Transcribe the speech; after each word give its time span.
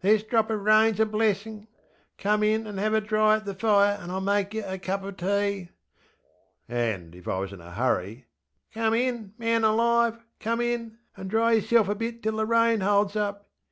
This 0.00 0.24
drop 0.24 0.50
of 0.50 0.62
rainŌĆÖs 0.62 0.98
a 0.98 1.06
blessinŌĆÖ! 1.06 1.66
Come 2.18 2.42
in 2.42 2.66
and 2.66 2.76
have 2.80 2.92
a 2.92 3.00
dry 3.00 3.36
at 3.36 3.44
the 3.44 3.54
fire 3.54 3.96
and 4.02 4.10
IŌĆÖll 4.10 4.24
make 4.24 4.52
yer 4.52 4.64
a 4.66 4.80
cup 4.80 5.04
of 5.04 5.16
tea. 5.16 5.68
ŌĆÖ 5.68 5.68
And, 6.68 7.14
if 7.14 7.28
I 7.28 7.38
was 7.38 7.52
in 7.52 7.60
a 7.60 7.70
hurry, 7.70 8.26
ŌĆśCome 8.74 8.98
in, 8.98 9.34
man 9.38 9.62
alive! 9.62 10.18
Come 10.40 10.60
in! 10.60 10.98
and 11.16 11.30
dry 11.30 11.52
yerself 11.52 11.88
a 11.88 11.94
bit 11.94 12.20
till 12.20 12.34
the 12.38 12.46
rain 12.46 12.80
holds 12.80 13.14
up. 13.14 13.48